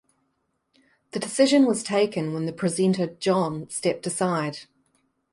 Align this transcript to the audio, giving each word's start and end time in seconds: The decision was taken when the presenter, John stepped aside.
The 1.11 1.19
decision 1.19 1.67
was 1.67 1.83
taken 1.83 2.33
when 2.33 2.47
the 2.47 2.51
presenter, 2.53 3.05
John 3.05 3.69
stepped 3.69 4.07
aside. 4.07 4.61